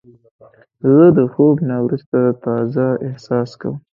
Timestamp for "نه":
1.69-1.75